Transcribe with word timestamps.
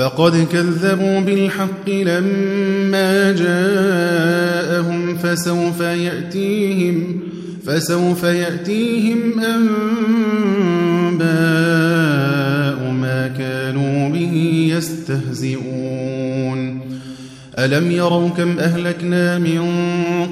فقد 0.00 0.46
كذبوا 0.52 1.20
بالحق 1.20 1.88
لما 1.88 3.32
جاءهم 3.32 5.16
فسوف 5.16 5.80
يأتيهم 5.80 7.20
فسوف 7.66 8.22
يأتيهم 8.22 9.40
أنباء 9.40 11.20
ما 12.90 13.28
كانوا 13.38 14.08
به 14.08 14.66
يستهزئون. 14.76 16.80
ألم 17.58 17.90
يروا 17.90 18.28
كم 18.28 18.58
أهلكنا 18.58 19.38
من 19.38 19.60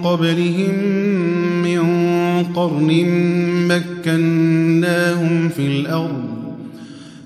قبلهم 0.05 0.75
من 1.63 1.83
قرن 2.45 3.05
مكناهم 3.69 5.49
في 5.49 5.67
الأرض 5.67 6.28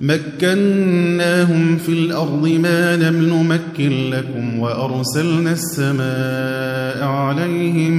مكناهم 0.03 1.77
في 1.77 1.89
الأرض 1.89 2.47
ما 2.49 2.97
لم 2.97 3.17
نمكن 3.17 4.11
لكم 4.11 4.59
وأرسلنا 4.59 5.53
السماء 5.53 7.05
عليهم 7.05 7.95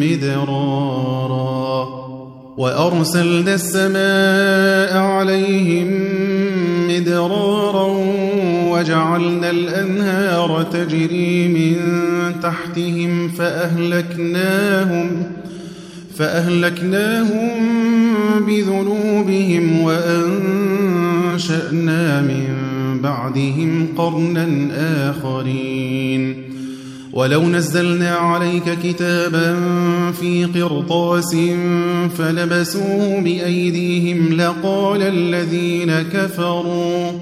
مدرارا 0.00 1.88
وأرسلنا 2.56 3.54
السماء 3.54 4.96
عليهم 4.98 5.88
مدرارا 6.88 7.86
وجعلنا 8.68 9.50
الأنهار 9.50 10.62
تجري 10.62 11.48
من 11.48 11.76
تحتهم 12.42 13.28
فأهلكناهم 13.28 15.22
فأهلكناهم 16.18 17.50
بذنوبهم 18.46 19.80
وأنشأنا 19.80 21.40
من 22.20 22.46
بعدهم 23.02 23.88
قرنا 23.96 24.70
آخرين. 25.10 26.44
ولو 27.12 27.42
نزلنا 27.42 28.10
عليك 28.10 28.78
كتابا 28.82 29.56
في 30.20 30.44
قرطاس 30.44 31.36
فلبسوه 32.18 33.20
بأيديهم 33.20 34.32
لقال 34.32 35.02
الذين 35.02 35.92
كفروا 35.92 37.12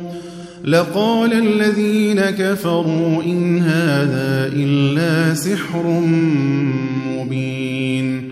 لقال 0.65 1.33
الذين 1.33 2.21
كفروا 2.21 3.23
إن 3.23 3.59
هذا 3.59 4.51
إلا 4.55 5.35
سحر 5.35 6.03
مبين. 7.19 8.32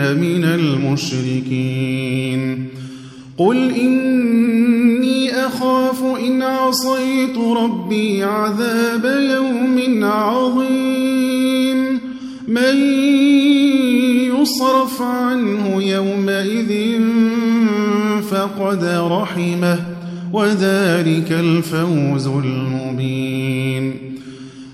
من 0.00 0.44
المشركين. 0.44 2.40
قل 3.38 3.70
إني 3.70 5.32
أخاف 5.32 6.04
إن 6.26 6.42
عصيت 6.42 7.38
ربي 7.38 8.24
عذاب 8.24 9.04
يوم 9.04 10.04
عظيم. 10.04 12.00
من 12.48 12.76
يصرف 14.40 15.02
عنه 15.02 15.82
يومئذ 15.82 17.00
فقد 18.30 18.84
رحمه 18.84 19.78
وذلك 20.32 21.32
الفوز 21.32 22.26
المبين. 22.26 24.09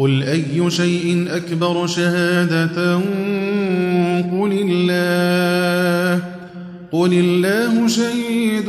قل 0.00 0.22
أي 0.22 0.70
شيء 0.70 1.26
أكبر 1.30 1.86
شهادة 1.86 2.94
قل 4.32 4.52
الله 4.52 6.22
قل 6.92 7.12
الله 7.12 7.88
شهيد 7.88 8.66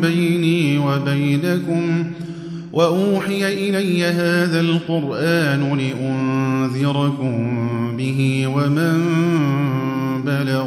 بيني 0.00 0.78
وبينكم 0.78 2.04
وأوحي 2.72 3.68
إلي 3.68 4.04
هذا 4.04 4.60
القرآن 4.60 5.78
لأنذركم 5.78 7.36
به 7.96 8.46
ومن 8.46 9.02
بلغ 10.26 10.66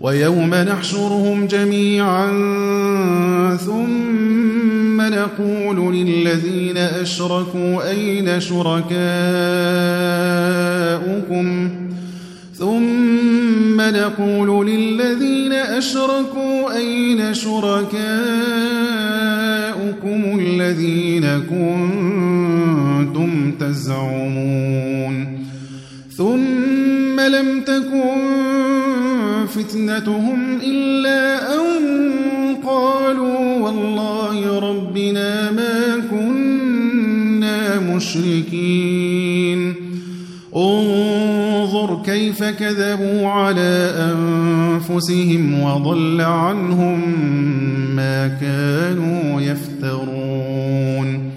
ويوم 0.00 0.54
نحشرهم 0.54 1.46
جميعا 1.46 2.26
ثم 3.56 5.00
نقول 5.00 5.94
للذين 5.94 6.76
أشركوا 6.76 7.90
أين 7.90 8.40
شركاؤكم؟ 8.40 8.90
ثم 12.54 13.80
نقول 13.80 14.66
للذين 14.66 15.52
أشركوا 15.52 16.76
أين 16.76 17.34
شركاؤكم 17.34 18.00
الذين 20.40 21.26
كنتم 21.50 23.30
تزعمون؟ 23.60 25.40
ثم 26.16 27.20
لم 27.20 27.60
تكن 27.60 28.89
فتنتهم 29.50 30.58
إلا 30.66 31.54
أن 31.54 31.60
قالوا 32.66 33.58
والله 33.58 34.58
ربنا 34.58 35.50
ما 35.50 36.02
كنا 36.10 37.80
مشركين. 37.80 39.74
انظر 40.56 42.02
كيف 42.04 42.44
كذبوا 42.44 43.26
على 43.26 43.94
أنفسهم 43.96 45.62
وضل 45.62 46.20
عنهم 46.20 47.00
ما 47.96 48.28
كانوا 48.28 49.40
يفترون. 49.40 51.30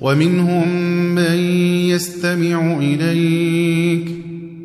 ومنهم 0.00 0.68
من 1.14 1.38
يستمع 1.88 2.76
إليك 2.78 4.23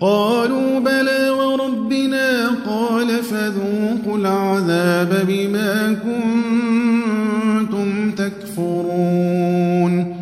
قالوا 0.00 0.78
بلى 0.78 1.30
وربنا 1.30 2.50
قال 2.66 3.22
فذوقوا 3.22 4.18
العذاب 4.18 5.24
بما 5.28 5.96
كنتم 6.04 8.10
تكفرون. 8.10 10.16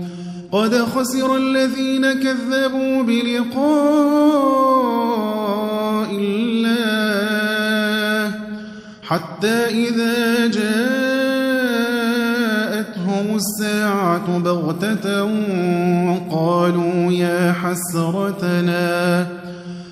قد 0.53 0.75
خسر 0.75 1.37
الذين 1.37 2.13
كذبوا 2.13 3.03
بلقاء 3.03 3.63
الله 6.13 8.35
حتى 9.03 9.89
إذا 9.89 10.47
جاءتهم 10.47 10.97
الساعة 13.37 14.39
بغتة 14.39 15.31
قالوا 16.31 17.13
يا 17.13 17.53
حسرتنا 17.53 19.27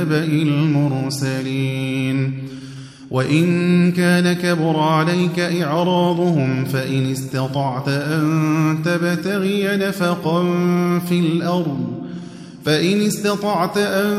نبأ 0.00 0.24
المرسلين. 0.24 2.32
وإن 3.10 3.92
كان 3.92 4.32
كبر 4.32 4.78
عليك 4.78 5.38
إعراضهم 5.38 6.64
فإن 6.64 7.10
استطعت 7.10 7.88
أن 7.88 8.78
تبتغي 8.84 9.76
نفقا 9.76 10.44
في 11.08 11.20
الأرض. 11.20 12.00
فإن 12.64 13.00
استطعت 13.00 13.78
أن 13.78 14.16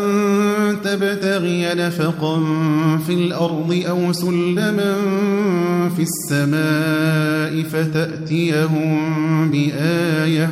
تبتغي 0.83 1.73
نفقا 1.73 2.39
في 3.07 3.13
الأرض 3.13 3.83
أو 3.89 4.13
سلما 4.13 4.95
في 5.95 6.01
السماء 6.01 7.63
فتأتيهم 7.63 9.51
بآية. 9.51 10.51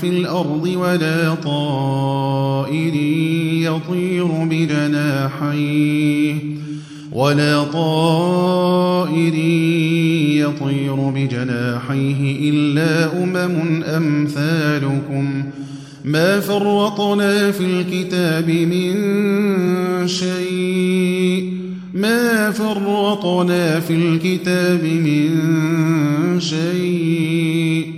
في 0.00 0.08
الأرض 0.08 0.66
ولا 0.76 1.34
طائر 1.34 2.94
يطير 3.62 4.26
بجناحيه 4.26 6.34
ولا 7.12 7.64
طائر 7.64 9.34
يطير 10.34 10.94
بجناحيه 10.94 12.50
إلا 12.50 13.22
أمم 13.22 13.82
أمثالكم 13.82 15.44
ما 16.04 16.40
فرطنا 16.40 17.50
في 17.50 17.64
الكتاب 17.64 18.48
من 18.50 18.94
شيء 20.08 21.52
ما 21.94 22.50
فرطنا 22.50 23.80
في 23.80 23.94
الكتاب 23.94 24.84
من 24.84 26.40
شيء 26.40 27.97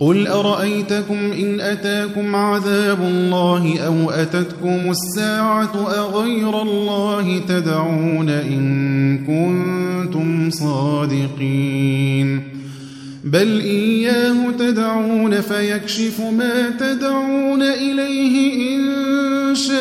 قل 0.00 0.26
أرأيتكم 0.26 1.32
إن 1.32 1.60
أتاكم 1.60 2.36
عذاب 2.36 3.00
الله 3.00 3.80
أو 3.86 4.10
أتتكم 4.10 4.90
الساعة 4.90 5.88
أغير 5.98 6.62
الله 6.62 7.40
تدعون 7.48 8.28
إن 8.28 9.18
كنتم 9.18 10.50
صادقين 10.50 12.42
بل 13.24 13.60
إياه 13.60 14.50
تدعون 14.58 15.40
فيكشف 15.40 16.20
ما 16.20 16.70
تدعون 16.70 17.62
إليه 17.62 18.76
إن 18.76 19.54
شاء 19.54 19.78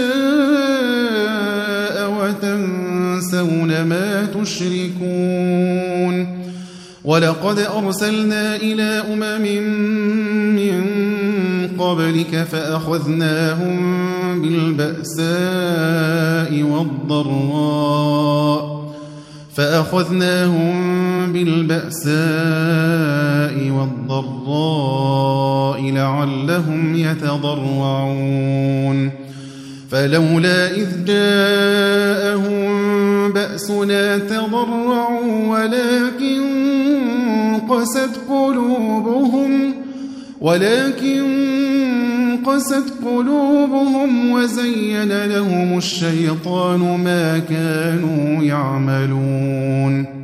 وتنسون 2.19 3.83
ما 3.83 4.25
تشركون 4.25 6.36
ولقد 7.07 7.59
أرسلنا 7.59 8.55
إلى 8.55 9.03
أمم 9.13 9.41
من 10.55 10.81
قبلك 11.79 12.43
فأخذناهم 12.43 13.77
بالبأساء 14.41 15.27
والضراء 16.63 17.77
فأخذناهم 19.55 20.73
بالبأساء 21.33 22.15
والضراء 23.69 24.71
لعلهم 25.91 26.95
يتضرعون 26.95 28.47
فلولا 29.91 30.71
إذ 30.71 31.05
جاءهم 31.05 32.67
بأسنا 33.33 34.17
تضرعوا 34.17 35.47
ولكن 35.47 36.41
قست 37.69 38.09
قلوبهم 38.29 39.73
ولكن 40.41 41.27
قست 42.45 42.93
قلوبهم 43.05 44.31
وزين 44.31 45.25
لهم 45.25 45.77
الشيطان 45.77 46.79
ما 46.79 47.39
كانوا 47.39 48.43
يعملون. 48.43 50.16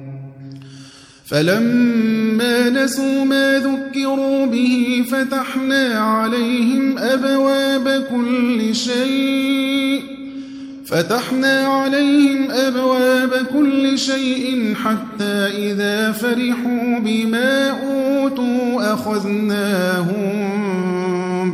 فلما 1.34 2.70
نسوا 2.70 3.26
ما 3.26 3.60
ذكروا 3.60 4.46
به 4.46 5.06
فتحنا 5.12 6.00
عليهم 6.00 6.98
أبواب 6.98 8.04
كل 8.10 8.76
شيء 8.76 10.04
فتحنا 10.86 11.68
عليهم 11.68 12.52
أبواب 12.52 13.32
كل 13.54 14.00
شيء 14.00 14.74
حتى 14.76 15.48
إذا 15.58 16.12
فرحوا 16.12 17.00
بما 17.00 17.70
أوتوا 17.70 18.94
أخذناهم 18.94 20.24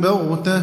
بغتة 0.00 0.62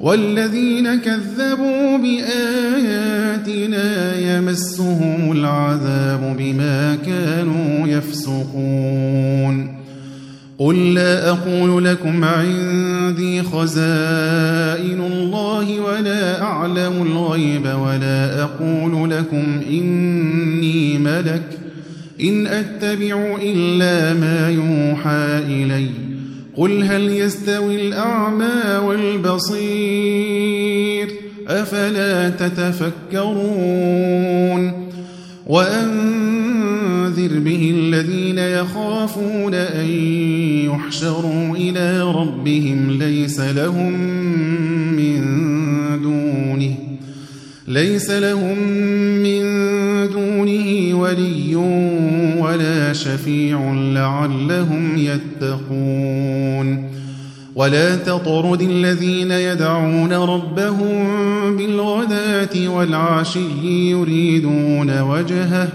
والذين 0.00 0.94
كذبوا 0.94 1.98
بآياتنا 1.98 3.58
يمسهم 4.18 5.32
العذاب 5.32 6.36
بما 6.38 6.98
كانوا 7.06 7.88
يفسقون. 7.88 9.80
قل 10.58 10.94
لا 10.94 11.28
أقول 11.28 11.84
لكم 11.84 12.24
عندي 12.24 13.42
خزائن 13.42 15.00
الله 15.00 15.80
ولا 15.80 16.42
أعلم 16.42 17.02
الغيب 17.02 17.64
ولا 17.64 18.42
أقول 18.42 19.10
لكم 19.10 19.60
إني 19.70 20.98
ملك. 20.98 21.58
إن 22.20 22.46
أتبع 22.46 23.36
إلا 23.42 24.14
ما 24.14 24.48
يوحى 24.48 25.38
إليّ. 25.46 26.09
قل 26.60 26.84
هل 26.84 27.08
يستوي 27.08 27.88
الأعمى 27.88 28.86
والبصير 28.86 30.40
أفلا 31.48 32.28
تتفكرون 32.30 33.70
وأنذر 35.46 37.38
به 37.38 37.74
الذين 37.76 38.38
يخافون 38.38 39.54
أن 39.54 39.88
يحشروا 40.64 41.56
إلى 41.56 42.02
ربهم 42.02 42.90
ليس 42.90 43.40
لهم 43.40 43.92
من 44.96 45.59
ليس 47.70 48.10
لهم 48.10 48.58
من 49.22 49.42
دونه 50.12 50.94
ولي 50.94 51.56
ولا 52.38 52.92
شفيع 52.92 53.72
لعلهم 53.74 54.96
يتقون. 54.96 56.90
ولا 57.54 57.96
تطرد 57.96 58.62
الذين 58.62 59.30
يدعون 59.30 60.12
ربهم 60.12 61.56
بالغداة 61.56 62.68
والعشي 62.68 63.90
يريدون 63.90 65.00
وجهه. 65.00 65.68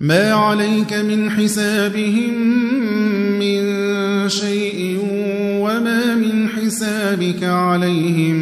ما 0.00 0.32
عليك 0.32 0.92
من 0.92 1.30
حسابهم 1.30 2.34
من 3.38 3.62
شيء 4.28 4.98
وما 5.60 6.14
من 6.14 6.48
حسابك 6.48 7.44
عليهم 7.44 8.36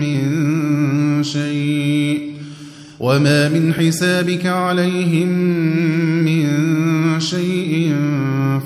من 0.00 0.77
شيء 1.32 2.20
وما 3.00 3.48
من 3.48 3.74
حسابك 3.74 4.46
عليهم 4.46 5.28
من 6.24 6.46
شيء 7.20 7.94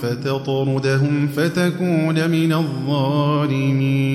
فتطردهم 0.03 1.29
فتكون 1.37 2.31
من 2.31 2.53
الظالمين. 2.53 4.12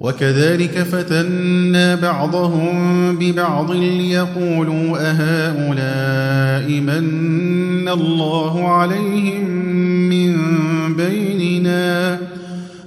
وكذلك 0.00 0.78
فتنا 0.78 1.94
بعضهم 1.94 3.16
ببعض 3.18 3.72
ليقولوا 3.72 4.98
أهؤلاء 5.00 6.70
من 6.80 7.88
الله 7.88 8.68
عليهم 8.68 9.48
من 10.08 10.36
بيننا 10.96 12.18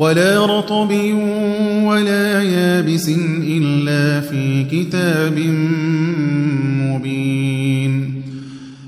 ولا 0.00 0.46
رطب 0.46 0.90
ولا 1.84 2.42
يابس 2.42 3.08
إلا 3.42 4.20
في 4.20 4.64
كتاب 4.64 5.38
مبين. 6.80 8.22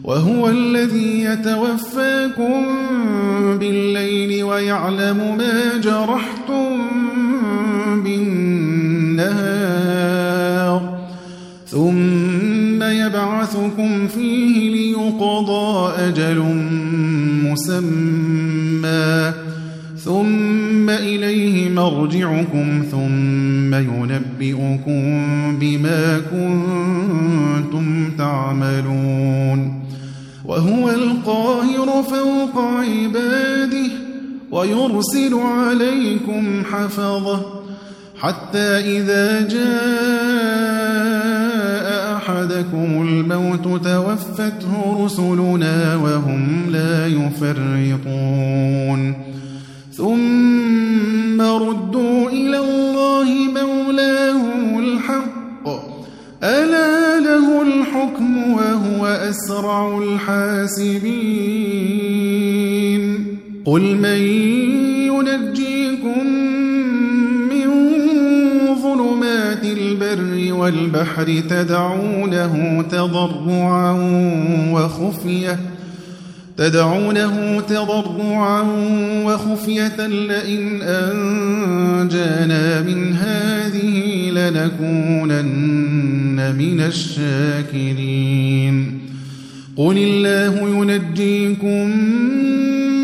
وهو 0.05 0.49
الذي 0.49 1.21
يتوفاكم 1.21 2.65
بالليل 3.61 4.45
ويعلم 4.45 5.37
ما 5.39 5.77
جرحتم 5.85 6.79
بالنهار. 8.05 9.43
ثم 11.67 12.83
يبعثكم 12.83 14.09
فيه 14.09 14.71
ليقضى 14.71 15.93
أجل 15.99 16.39
مسمى. 17.45 19.33
ثم 20.05 20.72
إليه 20.99 21.69
مرجعكم 21.69 22.83
ثم 22.91 23.75
ينبئكم 23.75 25.03
بما 25.61 26.19
كنتم 26.19 28.11
تعملون. 28.19 29.83
وهو 30.45 30.91
القاهر 30.91 32.03
فوق 32.03 32.59
عباده 32.59 33.91
ويرسل 34.51 35.35
عليكم 35.35 36.63
حفظه 36.73 37.63
حتى 38.19 38.99
إذا 38.99 39.49
جاء 39.49 40.93
أحدكم 42.17 43.09
الموت 43.09 43.65
توفته 43.85 45.05
رسلنا 45.05 45.97
وهم 45.97 46.67
لا 46.71 47.07
يفرطون. 47.07 48.53
ثم 49.93 50.82
ردوا 51.43 52.31
إلى 52.31 52.59
الله 52.59 53.25
مولاهم 53.25 54.79
الحق. 54.79 55.69
ألا 56.45 57.21
له 57.21 57.63
الحكم 57.63 58.53
وهو 58.53 59.07
أسرع 59.07 59.99
الحاسبين. 59.99 61.63
قل 63.65 63.97
من 63.97 64.19
ينجيكم 65.13 66.27
من 67.51 67.69
ظلمات 68.75 69.65
البر 69.65 70.53
والبحر 70.55 71.43
تدعونه 71.51 72.83
تضرعا 72.91 73.93
وخفية 74.73 75.72
تدعونه 76.57 77.61
تضرعا 77.61 78.63
وخفية 79.25 80.07
لئن 80.07 80.83
أنجانا 80.83 82.83
من 82.83 83.13
هذه 83.13 84.31
لنكونن 84.31 85.53
من 86.59 86.81
الشاكرين. 86.81 88.99
قل 89.77 89.99
الله 89.99 90.69
ينجيكم 90.69 91.97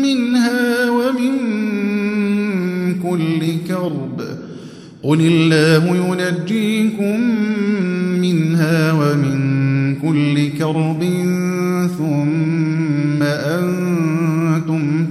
منها 0.01 0.89
ومن 0.89 1.33
كل 3.03 3.57
كرب. 3.67 4.21
قل 5.03 5.21
الله 5.21 5.95
ينجيكم 5.95 7.19
منها 8.21 8.91
ومن 8.91 9.39
كل 9.95 10.49
كرب 10.49 11.03
ثم 11.97 12.58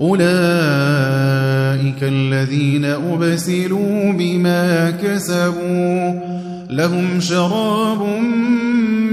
أولئك 0.00 0.24
الذين 2.02 2.84
أبسلوا 2.84 4.12
بما 4.12 4.90
كسبوا 4.90 6.20
لهم 6.70 7.20
شراب 7.20 8.02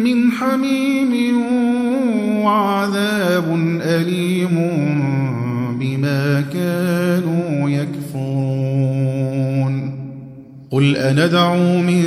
من 0.04 0.32
حميم 0.32 1.36
وعذاب 2.44 3.46
أليم 3.82 4.70
بما 5.80 6.44
كانوا 6.54 7.70
يكفرون. 7.70 8.22
قل 10.72 10.96
أندعو 10.96 11.78
من 11.78 12.04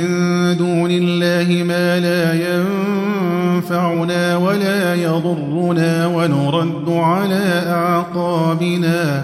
دون 0.57 0.91
الله 0.91 1.63
ما 1.63 1.99
لا 1.99 2.33
ينفعنا 3.55 4.37
ولا 4.37 4.95
يضرنا 4.95 6.07
ونرد 6.07 6.89
على 6.89 7.63
أعقابنا 7.67 9.23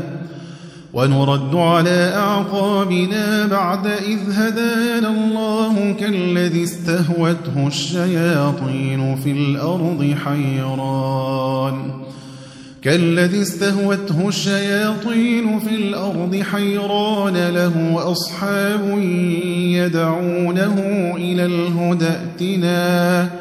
ونرد 0.93 1.55
على 1.55 2.13
أعقابنا 2.15 3.47
بعد 3.47 3.87
إذ 3.87 4.19
هدانا 4.31 5.07
الله 5.07 5.95
كالذي 5.99 6.63
استهوته 6.63 7.67
الشياطين 7.67 9.15
في 9.15 9.31
الأرض 9.31 10.15
حيران. 10.25 11.91
كالذي 12.81 13.41
استهوته 13.41 14.27
الشياطين 14.27 15.59
في 15.59 15.75
الأرض 15.75 16.43
حيران 16.51 17.49
له 17.49 18.01
أصحاب 18.11 18.99
يدعونه 19.57 20.75
إلى 21.17 21.45
الهدى 21.45 22.07
ائتنا. 22.07 23.40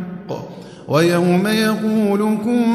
ويوم 0.91 1.47
يقول 1.47 2.19
كن 2.19 2.65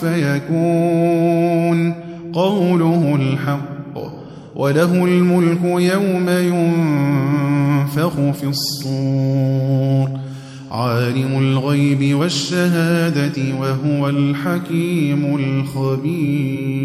فيكون 0.00 1.94
قوله 2.32 3.14
الحق 3.14 3.76
وله 4.56 5.04
الملك 5.04 5.60
يوم 5.64 6.28
ينفخ 6.28 8.14
في 8.30 8.44
الصور 8.44 10.08
عالم 10.70 11.38
الغيب 11.38 12.14
والشهادة 12.14 13.42
وهو 13.60 14.08
الحكيم 14.08 15.36
الخبير 15.36 16.76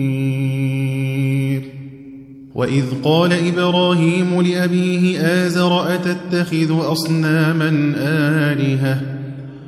وإذ 2.56 2.86
قال 3.04 3.34
إبراهيم 3.34 4.42
لأبيه 4.42 5.20
آزر 5.20 5.96
أتتخذ 5.96 6.92
أصناما 6.92 7.94
آلهة 7.98 9.11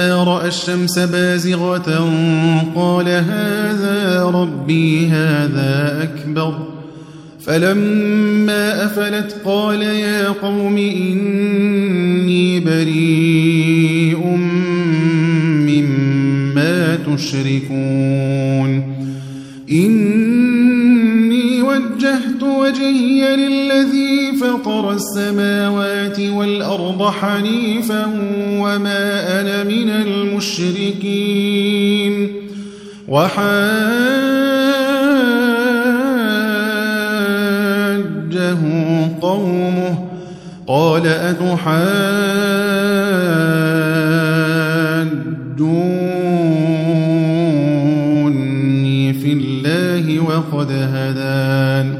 رأى 0.00 0.48
الشمس 0.48 0.98
بازغة 0.98 2.10
قال 2.74 3.08
هذا 3.08 4.22
ربي 4.34 5.06
هذا 5.06 6.02
أكبر 6.02 6.58
فلما 7.40 8.84
أفلت 8.84 9.36
قال 9.44 9.82
يا 9.82 10.28
قوم 10.28 10.76
إني 10.76 12.60
بريء 12.60 14.26
مما 15.66 16.96
تشركون 16.96 18.82
إني 19.72 21.62
وجهت 21.62 22.42
وجهي 22.42 23.36
للذي 23.36 24.09
فطر 24.40 24.92
السماوات 24.92 26.20
والأرض 26.20 27.10
حنيفا 27.10 28.06
وما 28.50 29.40
أنا 29.40 29.64
من 29.64 29.90
المشركين 29.90 31.32
وحاجه 33.08 33.50
قومه 39.20 40.08
قال 40.66 41.06
أتحاجوني 41.06 41.52
في 49.12 49.32
الله 49.32 50.20
وقد 50.20 50.72
هدان 50.72 51.99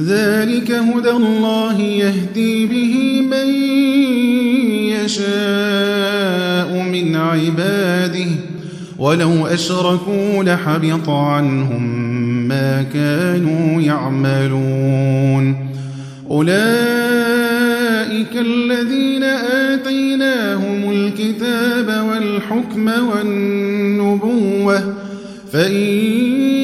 ذلك 0.00 0.70
هدى 0.70 1.10
الله 1.10 1.80
يهدي 1.80 2.66
به 2.66 3.20
من 3.30 3.48
يشاء 5.04 6.82
من 6.82 7.16
عباده. 7.16 8.26
ولو 8.98 9.46
أشركوا 9.46 10.44
لحبط 10.44 11.08
عنهم 11.08 12.04
ما 12.48 12.82
كانوا 12.82 13.82
يعملون. 13.82 15.56
أولئك 16.30 16.64
الذين 18.36 19.22
آتيناهم 19.22 20.90
الكتاب 20.90 22.04
والحكم 22.08 22.88
والنبوة 23.08 24.94
فإن 25.52 26.63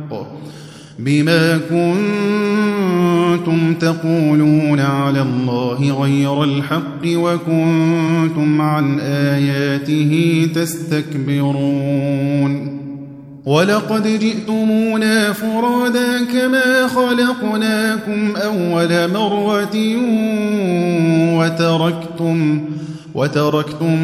بما 1.05 1.57
كنتم 1.57 3.73
تقولون 3.73 4.79
على 4.79 5.21
الله 5.21 6.01
غير 6.01 6.43
الحق 6.43 7.05
وكنتم 7.05 8.61
عن 8.61 8.99
آياته 8.99 10.47
تستكبرون 10.55 12.01
ولقد 13.45 14.19
جئتمونا 14.19 15.33
فرادا 15.33 16.25
كما 16.33 16.87
خلقناكم 16.87 18.33
أول 18.35 19.11
مرة 19.13 19.77
وتركتم 21.37 22.61
وتركتم 23.13 23.97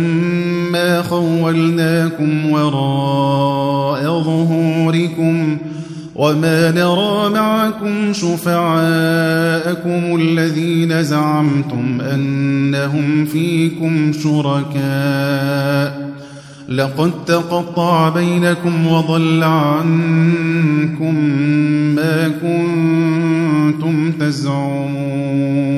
ما 0.72 1.02
خولناكم 1.02 2.52
وراء 2.52 4.04
ظهوركم 4.04 5.58
وما 6.18 6.72
نرى 6.72 7.30
معكم 7.30 8.14
شفعاءكم 8.14 10.20
الذين 10.22 11.04
زعمتم 11.04 12.02
أنهم 12.02 13.26
فيكم 13.26 14.12
شركاء. 14.24 16.08
لقد 16.70 17.12
تقطع 17.26 18.10
بينكم 18.10 18.88
وضل 18.88 19.44
عنكم 19.44 21.16
ما 21.96 22.32
كنتم 22.42 24.12
تزعمون. 24.12 25.78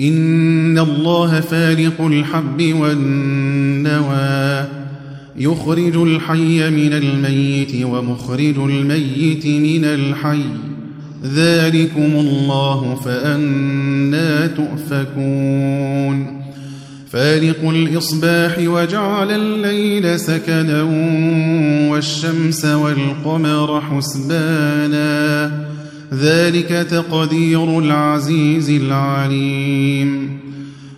إن 0.00 0.78
الله 0.78 1.40
فارق 1.40 2.00
الحب 2.00 2.74
والنوى. 2.80 4.64
يخرج 5.38 5.96
الحي 5.96 6.70
من 6.70 6.92
الميت 6.92 7.84
ومخرج 7.84 8.58
الميت 8.58 9.46
من 9.46 9.84
الحي. 9.84 10.44
ذلكم 11.24 12.12
الله 12.16 12.94
فأنا 12.94 14.46
تؤفكون. 14.46 16.44
فارق 17.10 17.68
الإصباح 17.68 18.58
وجعل 18.58 19.30
الليل 19.30 20.20
سكنا 20.20 20.82
والشمس 21.90 22.64
والقمر 22.64 23.80
حسبانا. 23.80 25.50
ذلك 26.14 26.86
تقدير 26.90 27.78
العزيز 27.78 28.70
العليم. 28.70 30.43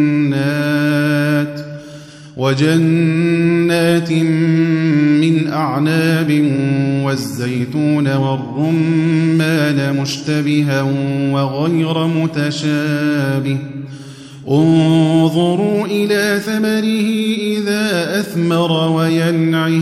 وجنات 2.38 4.12
من 5.22 5.48
أعناب 5.48 6.52
والزيتون 7.04 8.08
والرمان 8.16 9.98
مشتبها 10.02 10.82
وغير 11.32 12.08
متشابه 12.08 13.58
انظروا 14.50 15.86
إلى 15.86 16.40
ثمره 16.46 17.10
إذا 17.58 18.20
أثمر 18.20 18.72
وينعه 18.92 19.82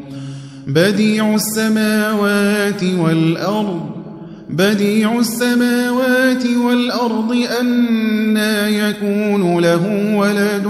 بديع 0.67 1.35
السماوات 1.35 2.83
والأرض 2.83 4.01
بديع 4.49 5.19
السماوات 5.19 6.45
والأرض 6.45 7.35
أنا 7.61 8.67
يكون 8.67 9.59
له 9.59 10.15
ولد 10.15 10.65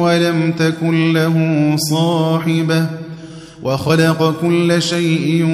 ولم 0.00 0.52
تكن 0.58 1.12
له 1.12 1.36
صاحبة 1.76 2.86
وخلق 3.62 4.40
كل 4.40 4.82
شيء 4.82 5.44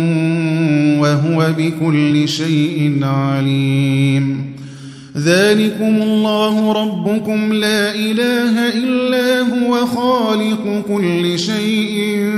وهو 1.01 1.53
بكل 1.59 2.29
شيء 2.29 2.99
عليم. 3.03 4.56
ذلكم 5.19 6.03
الله 6.03 6.73
ربكم 6.73 7.53
لا 7.53 7.95
إله 7.95 8.69
إلا 8.69 9.41
هو 9.41 9.87
خالق 9.87 10.83
كل 10.89 11.39
شيء 11.39 12.31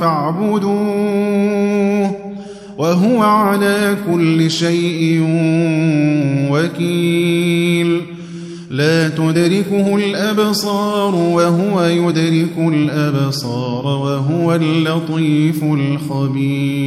فاعبدوه 0.00 1.46
وهو 2.78 3.22
على 3.22 3.96
كل 4.12 4.50
شيء 4.50 5.22
وكيل. 6.50 8.00
لا 8.70 9.08
تدركه 9.08 9.96
الأبصار 9.96 11.14
وهو 11.14 11.82
يدرك 11.82 12.58
الأبصار 12.58 13.86
وهو 13.86 14.54
اللطيف 14.54 15.62
الخبير. 15.62 16.86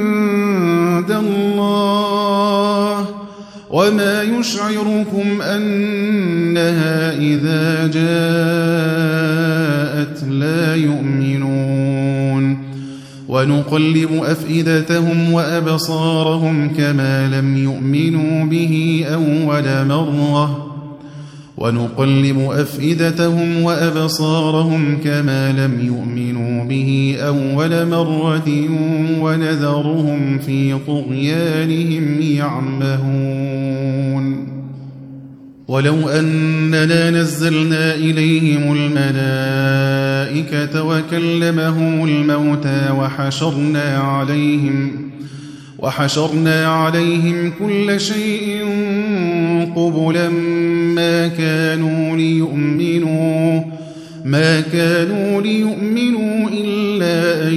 وما 3.71 4.23
يشعركم 4.23 5.41
أنها 5.41 7.13
إذا 7.13 7.87
جاءت 7.87 8.11
لا 10.29 10.75
يؤمنون 10.75 12.57
ونقلب 13.27 14.09
أفئدتهم 14.23 15.33
وأبصارهم 15.33 16.69
كما 16.77 17.27
لم 17.27 17.57
يؤمنوا 17.57 18.45
به 18.45 19.05
أول 19.13 19.85
مرة 19.87 20.70
ونقلب 21.57 22.39
أفئدتهم 22.39 23.63
وأبصارهم 23.63 24.97
كما 25.03 25.51
لم 25.51 25.85
يؤمنوا 25.85 26.63
به 26.63 27.17
أول 27.19 27.87
مرة 27.87 28.69
ونذرهم 29.19 30.39
في 30.39 30.77
طغيانهم 30.87 32.21
يعمهون. 32.21 33.61
ولو 35.71 36.09
أننا 36.09 37.09
نزلنا 37.09 37.95
إليهم 37.95 38.75
الملائكة 38.75 40.83
وكلمهم 40.83 42.05
الموتى 42.05 42.91
وحشرنا 42.91 43.97
عليهم 43.97 45.09
وحشرنا 45.79 46.67
عليهم 46.67 47.53
كل 47.59 47.99
شيء 47.99 48.65
قبلا 49.65 50.29
ما 50.95 51.27
كانوا 51.27 52.17
ليؤمنوا 52.17 53.61
ما 54.25 54.61
كانوا 54.61 55.41
ليؤمنوا 55.41 56.49
إلا 56.49 57.47
أن 57.47 57.53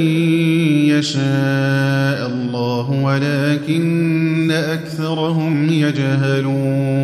يشاء 0.89 2.27
الله 2.27 2.91
ولكن 2.91 4.51
أكثرهم 4.51 5.69
يجهلون. 5.69 7.04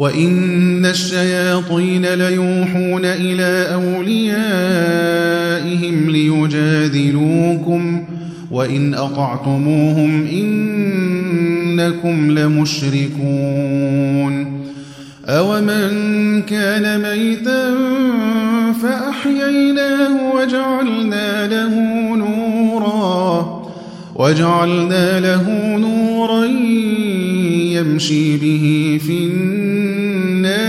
وإن 0.00 0.86
الشياطين 0.86 2.14
ليوحون 2.14 3.04
إلى 3.04 3.74
أوليائهم 3.74 4.30
ليجادلوكم 6.10 8.04
وإن 8.50 8.94
أطعتموهم 8.94 10.26
إنكم 10.26 12.38
لمشركون 12.38 13.30
أومن 15.26 15.90
كان 16.42 17.02
ميتا 17.02 17.74
فأحييناه 18.82 20.34
وجعلنا 20.34 21.46
له 21.46 21.74
نورا 22.16 23.60
وجعلنا 24.14 25.20
له 25.20 25.76
نورا 25.76 26.44
يمشي 27.74 28.36
به 28.36 28.98
في 29.06 29.24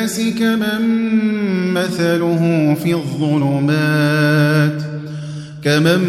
الناس 0.02 0.22
كمن 0.39 1.74
مثله 1.74 2.76
في 2.84 2.93
الظلمات 2.93 4.82
كمن 5.64 6.02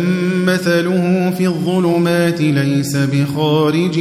مثله 0.47 1.31
في 1.39 1.47
الظلمات 1.47 2.41
ليس 2.41 2.97
بخارج 2.97 3.99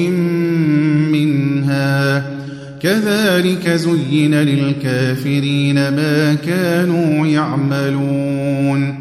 منها 1.11 2.25
كذلك 2.81 3.69
زين 3.69 4.35
للكافرين 4.35 5.75
ما 5.75 6.33
كانوا 6.33 7.27
يعملون 7.27 9.00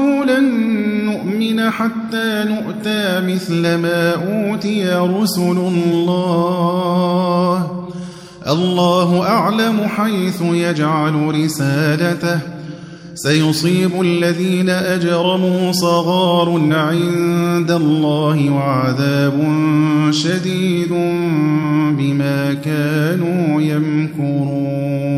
حتى 1.69 2.45
نؤتى 2.47 3.19
مثل 3.33 3.75
ما 3.75 4.13
أوتي 4.13 4.93
رسل 4.95 5.57
الله. 5.57 6.81
الله 8.47 9.27
أعلم 9.27 9.87
حيث 9.87 10.41
يجعل 10.41 11.43
رسالته. 11.43 12.39
سيصيب 13.15 14.01
الذين 14.01 14.69
أجرموا 14.69 15.71
صغار 15.71 16.49
عند 16.71 17.71
الله 17.71 18.49
وعذاب 18.49 19.33
شديد 20.11 20.89
بما 21.97 22.53
كانوا 22.53 23.61
يمكرون. 23.61 25.10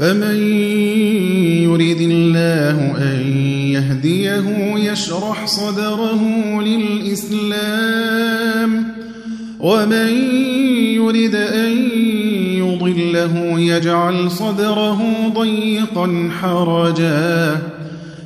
فمن 0.00 0.36
يرد 1.62 2.00
الله 2.00 2.96
أن 2.98 3.20
يهديه 3.72 4.74
يشرح 4.76 5.46
صدره 5.46 6.22
للإسلام 6.62 7.90
ومن 9.60 10.08
يرد 10.94 11.34
أن 11.34 11.76
يضله 12.56 13.60
يجعل 13.60 14.30
صدره 14.30 15.02
ضيقا 15.34 16.30
حرجا 16.40 17.58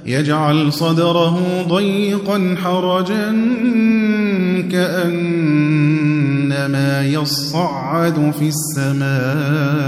يجعل 0.06 0.72
صدره 0.72 1.62
ضيقا 1.68 2.56
حرجا 2.64 3.36
كأنما 4.72 5.86
يصعد 7.06 8.32
في 8.38 8.48
السماء. 8.48 9.84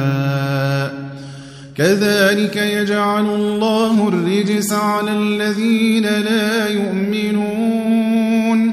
كذلك 1.78 2.56
يجعل 2.56 3.26
الله 3.26 4.08
الرجس 4.08 4.72
على 4.72 5.12
الذين 5.12 6.02
لا 6.02 6.68
يؤمنون. 6.68 8.72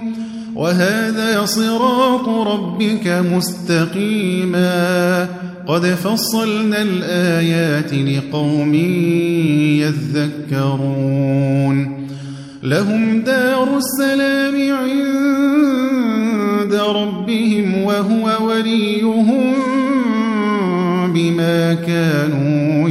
وهذا 0.56 1.46
صراط 1.46 2.30
ربك 2.30 3.24
مستقيما. 3.36 5.28
قد 5.68 5.86
فصلنا 5.86 6.82
الآيات 6.82 7.94
لقوم 7.94 8.74
يذكرون. 10.52 12.08
لهم 12.64 13.22
دار 13.22 13.78
السلام 13.78 14.74
عند 14.74 16.74
ربهم 16.74 17.84
وهو 17.84 18.48
وليهم 18.48 19.54
بما 21.14 21.74
كانوا 21.74 22.53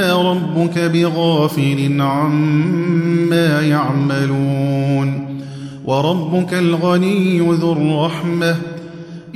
وما 0.00 0.32
ربك 0.32 0.78
بغافل 0.78 2.00
عما 2.00 3.60
يعملون 3.60 5.40
وربك 5.84 6.54
الغني 6.54 7.38
ذو 7.38 7.72
الرحمة 7.72 8.56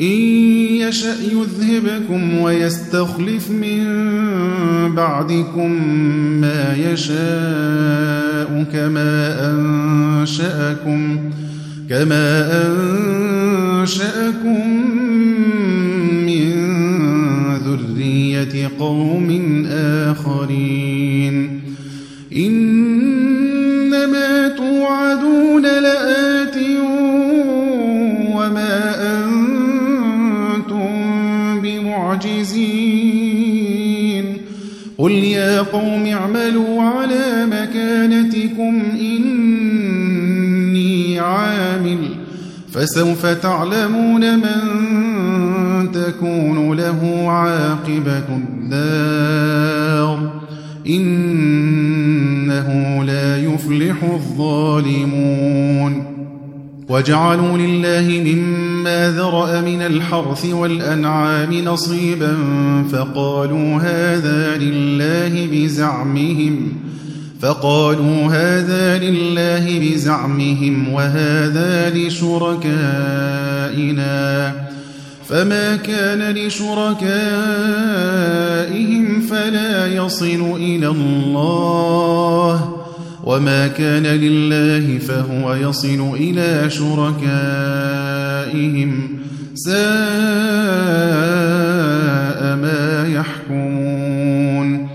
إن 0.01 0.21
يشأ 0.81 1.15
يذهبكم 1.33 2.39
ويستخلف 2.39 3.51
من 3.51 3.85
بعدكم 4.95 5.71
ما 6.41 6.77
يشاء 6.77 8.67
كما 8.73 9.51
أنشأكم 9.51 11.31
كما 11.91 12.51
أنشأكم 13.81 14.95
قوم 18.79 19.67
آخرين. 19.71 21.61
إنما 22.37 24.49
توعدون 24.49 25.63
لآت 25.63 26.57
وما 28.35 28.77
أنتم 29.17 30.91
بمعجزين. 31.61 33.05
قل 34.99 35.13
يا 35.13 35.63
قوم 35.63 36.07
اعملوا 36.07 36.83
على 36.83 37.47
مكانتكم 37.47 38.83
إني 39.01 41.19
عامل. 41.19 41.99
فسوف 42.73 43.27
تعلمون 43.27 44.39
من 44.39 45.14
تكون 45.95 46.77
له 46.77 47.25
عاقبة 47.29 48.29
الدار 48.29 50.33
إنه 50.87 52.69
لا 53.05 53.37
يفلح 53.37 53.97
الظالمون. 54.03 56.05
وجعلوا 56.89 57.59
لله 57.59 58.35
مما 58.35 59.11
ذرأ 59.11 59.61
من 59.61 59.83
الحرث 59.83 60.47
والأنعام 60.47 61.55
نصيبا 61.55 62.37
فقالوا 62.93 63.77
هذا 63.77 64.57
لله 64.57 65.49
بزعمهم 65.53 66.73
فقالوا 67.41 68.27
هذا 68.27 68.99
لله 68.99 69.81
بزعمهم 69.81 70.93
وهذا 70.93 71.91
لشركائنا. 71.95 73.15
فما 75.29 75.77
كان 75.77 76.35
لشركائهم 76.35 76.95
فلا 79.21 79.87
يصل 79.87 80.57
إلى 80.57 80.89
الله 80.89 82.85
وما 83.25 83.67
كان 83.67 84.07
لله 84.07 84.99
فهو 84.99 85.55
يصل 85.55 86.15
إلى 86.15 86.71
شركائهم 86.71 87.19
ساء 89.55 89.75
ما 92.57 93.07
يحكمون 93.09 94.89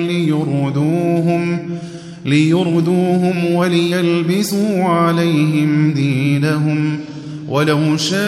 ليردوهم 0.00 1.58
ليردوهم 2.24 3.54
وليلبسوا 3.54 4.84
عليهم 4.84 5.92
دينهم. 5.92 7.00
ولو 7.48 7.96
شاء 7.96 8.20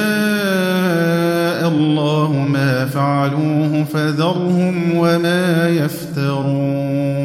الله 1.69 2.47
ما 2.53 2.87
فعلوه 2.87 3.85
فذرهم 3.85 4.95
وما 4.97 5.69
يفترون. 5.69 7.25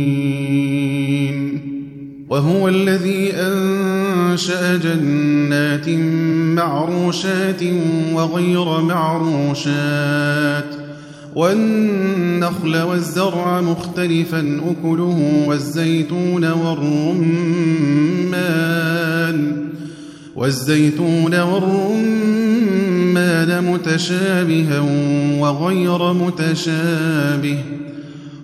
وهو 2.31 2.67
الذي 2.67 3.33
أنشأ 3.33 4.77
جنات 4.77 5.89
معروشات 6.57 7.63
وغير 8.13 8.81
معروشات 8.81 10.65
والنخل 11.35 12.77
والزرع 12.81 13.61
مختلفا 13.61 14.39
أكله 14.39 15.43
والزيتون 15.47 16.45
والرمان 16.51 17.31
والزيتون 20.35 21.39
والرمان 21.39 22.51
متشابها 23.71 24.79
وغير 25.39 26.13
متشابه. 26.13 27.57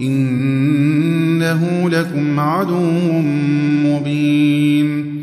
إنه 0.00 1.90
لكم 1.90 2.40
عدو 2.40 2.80
مبين. 3.84 5.14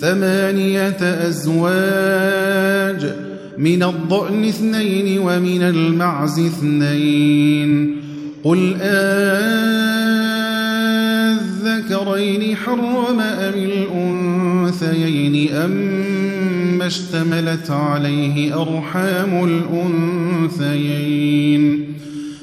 ثمانية 0.00 0.96
أزواج 1.28 3.12
من 3.58 3.82
الضأن 3.82 4.44
اثنين 4.44 5.18
ومن 5.18 5.62
المعز 5.62 6.38
اثنين. 6.38 7.96
قل 8.44 8.74
أذكرين 11.62 12.56
حرم 12.56 13.20
أم 13.20 13.54
الأنثيين 13.54 15.52
أم 15.52 16.82
اشتملت 16.82 17.70
عليه 17.70 18.62
أرحام 18.62 19.62
الأنثيين؟ 20.54 21.91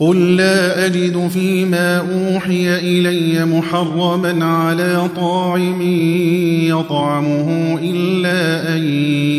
قل 0.00 0.36
لا 0.36 0.86
أجد 0.86 1.28
فيما 1.32 1.98
أوحي 1.98 2.78
إلي 2.78 3.44
محرما 3.44 4.44
على 4.44 5.08
طاعم 5.16 5.82
يطعمه 6.68 7.78
إلا 7.82 8.76
أن 8.76 8.84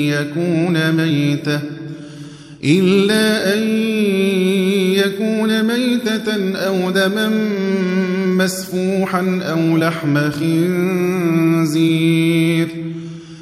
يكون 0.05 0.91
ميتة 0.91 1.59
إلا 2.64 3.53
أن 3.53 3.64
يكون 4.93 5.64
ميتة 5.64 6.55
أو 6.55 6.91
دما 6.91 7.30
مسفوحا 8.26 9.39
أو 9.43 9.78
لحم 9.78 10.32
خنزير 10.32 11.72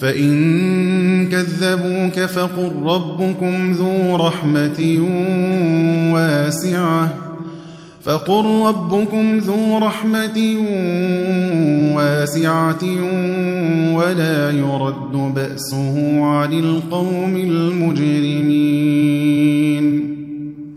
فإن 0.00 1.28
كذبوك 1.28 2.20
فقل 2.20 2.72
ربكم 2.84 3.72
ذو 3.72 4.16
رحمة 4.16 4.98
واسعة. 6.14 7.14
فقل 8.02 8.44
ربكم 8.66 9.38
ذو 9.38 9.78
رحمة 9.78 10.56
واسعة 11.96 12.84
ولا 13.94 14.50
يرد 14.50 15.34
بأسه 15.34 16.24
عن 16.24 16.52
القوم 16.52 17.36
المجرمين. 17.36 18.50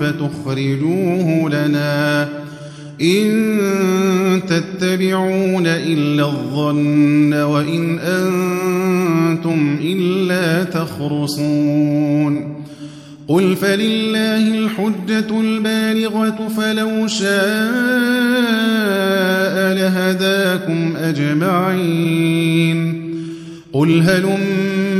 فتخرجوه 0.00 1.50
لنا. 1.50 2.28
إن 3.02 4.40
تتبعون 4.48 5.66
إلا 5.66 6.26
الظن 6.26 7.34
وإن 7.34 7.98
أنتم 7.98 9.78
إلا 9.82 10.64
تخرصون. 10.64 12.58
قل 13.28 13.56
فلله 13.56 14.48
الحجة 14.48 15.40
البالغة 15.40 16.48
فلو 16.56 17.06
شاء 17.06 17.28
لهداكم 19.74 20.96
أجمعين. 20.96 22.78
قل 23.72 24.02
هلم 24.02 24.38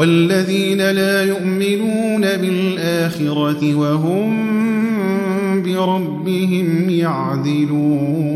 والذين 0.00 0.90
لا 0.90 1.24
يؤمنون 1.24 2.20
بالآخرة 2.20 3.74
وهم 3.74 4.32
بربهم 5.62 6.90
يعدلون. 6.90 8.30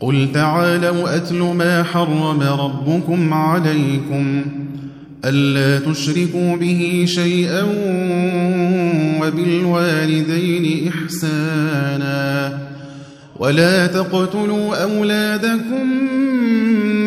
قل 0.00 0.28
تعالوا 0.34 1.16
أتل 1.16 1.38
ما 1.38 1.82
حرم 1.82 2.42
ربكم 2.42 3.34
عليكم 3.34 4.44
ألا 5.24 5.92
تشركوا 5.92 6.56
به 6.56 7.04
شيئا 7.06 7.62
وبالوالدين 9.22 10.88
إحسانا 10.88 12.58
ولا 13.38 13.86
تقتلوا 13.86 14.82
أولادكم 14.82 15.86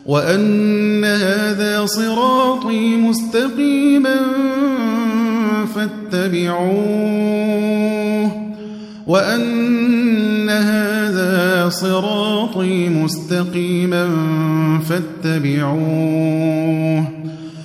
وأن 0.06 1.06
هذا 1.06 1.86
صراطي 1.86 2.98
مستقيما 2.98 4.16
فاتبعوه. 5.76 6.88
وأن 9.08 10.50
هذا 10.50 11.70
صراطي 11.70 12.90
مستقيما 12.90 14.10
فاتبعوه. 14.90 16.38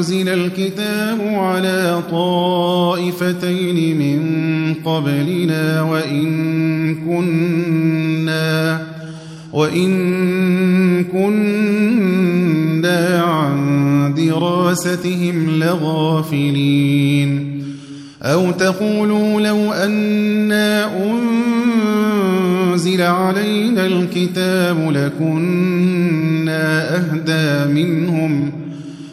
أنزل 0.00 0.28
الكتاب 0.28 1.18
على 1.20 2.02
طائفتين 2.10 3.98
من 3.98 4.74
قبلنا 4.84 5.82
وإن 5.82 6.94
كنا 6.94 8.86
وإن 9.52 11.04
كنا 11.04 13.22
عن 13.22 14.14
دراستهم 14.16 15.58
لغافلين 15.58 17.60
أو 18.22 18.50
تقولوا 18.50 19.40
لو 19.40 19.72
أنا 19.72 20.90
أنزل 22.72 23.02
علينا 23.02 23.86
الكتاب 23.86 24.90
لكنا 24.90 26.96
أهدى 26.96 27.72
منهم 27.72 28.69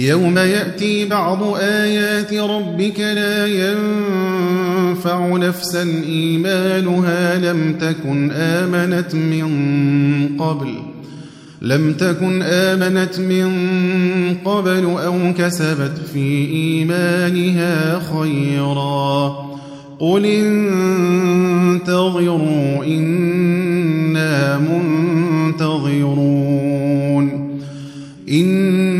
يوم 0.00 0.38
يأتي 0.38 1.04
بعض 1.04 1.42
آيات 1.56 2.34
ربك 2.34 3.00
لا 3.00 3.46
ينفع 3.46 5.36
نفسا 5.36 5.82
إيمانها 6.06 7.38
لم 7.38 7.72
تكن 7.80 8.30
آمنت 8.30 9.14
من 9.14 9.48
قبل 10.38 10.74
لم 11.62 11.92
تكن 11.92 12.42
آمنت 12.42 13.20
من 13.20 13.50
قبل 14.44 14.84
أو 14.84 15.34
كسبت 15.38 15.98
في 16.12 16.46
إيمانها 16.52 18.00
خيرا 18.12 19.36
قل 19.98 20.26
انتظروا 21.76 22.84
إنا 22.84 24.58
منتظرون 24.58 26.30
إن 28.30 28.99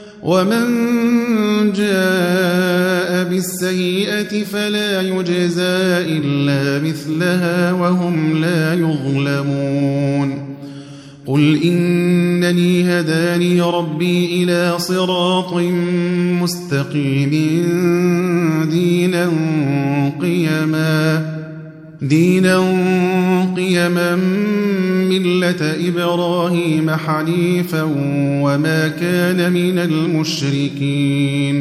ومن 0.23 0.65
جاء 1.73 3.23
بالسيئة 3.29 4.43
فلا 4.43 5.01
يجزى 5.01 5.97
إلا 6.17 6.87
مثلها 6.89 7.71
وهم 7.71 8.41
لا 8.41 8.73
يظلمون. 8.73 10.51
قل 11.25 11.61
إنني 11.63 12.99
هداني 12.99 13.61
ربي 13.61 14.43
إلى 14.43 14.73
صراط 14.77 15.53
مستقيم 16.41 17.29
دينا 18.71 19.31
قيما 20.21 21.25
دينا 22.01 22.57
قيما 23.55 24.19
ملة 25.11 25.75
إبراهيم 25.87 26.89
حنيفا 26.89 27.83
وما 28.43 28.87
كان 28.87 29.51
من 29.53 29.79
المشركين 29.79 31.51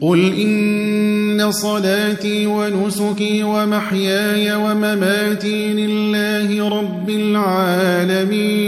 قل 0.00 0.32
إن 0.32 1.50
صلاتي 1.50 2.46
ونسكي 2.46 3.42
ومحياي 3.42 4.54
ومماتي 4.54 5.72
لله 5.72 6.68
رب 6.68 7.10
العالمين 7.10 8.64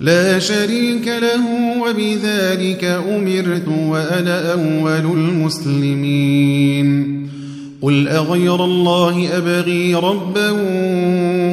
لا 0.00 0.38
شريك 0.38 1.08
له 1.08 1.42
وبذلك 1.82 2.84
أمرت 2.84 3.68
وأنا 3.68 4.52
أول 4.52 5.18
المسلمين 5.18 6.86
قل 7.82 8.08
أغير 8.08 8.64
الله 8.64 9.28
أبغي 9.36 9.94
ربا 9.94 10.50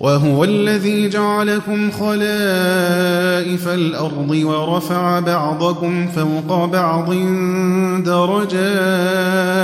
وهو 0.00 0.44
الذي 0.44 1.08
جعلكم 1.08 1.90
خلائف 1.90 3.68
الأرض 3.68 4.30
ورفع 4.30 5.20
بعضكم 5.20 6.06
فوق 6.06 6.64
بعض 6.64 7.14
درجات 8.04 9.58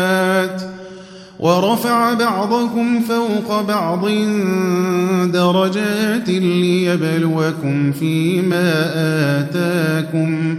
ورفع 1.38 2.14
بعضكم 2.14 3.00
فوق 3.00 3.60
بعض 3.60 4.08
درجات 5.32 6.28
ليبلوكم 6.28 7.92
فيما 7.92 8.72
آتاكم 9.40 10.58